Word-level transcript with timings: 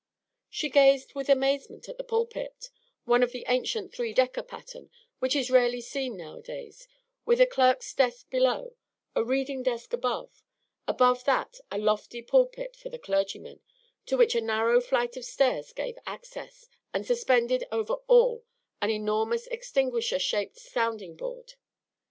She 0.49 0.71
gazed 0.71 1.13
with 1.13 1.29
amazement 1.29 1.87
at 1.87 1.99
the 1.99 2.03
pulpit, 2.03 2.71
one 3.05 3.21
of 3.21 3.31
the 3.33 3.45
ancient 3.47 3.93
"three 3.93 4.15
decker" 4.15 4.41
pattern, 4.41 4.89
which 5.19 5.35
is 5.35 5.51
rarely 5.51 5.79
seen 5.79 6.17
now 6.17 6.39
a 6.39 6.41
days, 6.41 6.87
with 7.23 7.39
a 7.39 7.45
clerk's 7.45 7.93
desk 7.93 8.27
below, 8.31 8.73
a 9.15 9.23
reading 9.23 9.61
desk 9.61 9.93
above, 9.93 10.41
above 10.87 11.23
that 11.25 11.59
a 11.69 11.77
lofty 11.77 12.23
pulpit 12.23 12.75
for 12.75 12.89
the 12.89 12.97
clergyman, 12.97 13.59
to 14.07 14.17
which 14.17 14.33
a 14.33 14.41
narrow 14.41 14.81
flight 14.81 15.15
of 15.17 15.23
stairs 15.23 15.71
gave 15.71 15.99
access, 16.07 16.67
and 16.91 17.05
suspended 17.05 17.65
over 17.71 17.93
all 18.07 18.43
an 18.81 18.89
enormous 18.89 19.45
extinguisher 19.45 20.17
shaped 20.17 20.57
sounding 20.57 21.15
board. 21.15 21.53